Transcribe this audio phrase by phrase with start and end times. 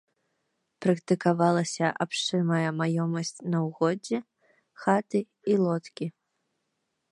[0.85, 4.17] Практыкавалася абшчынная маёмасць на ўгоддзі,
[4.87, 5.19] хаты
[5.53, 6.05] і лодкі.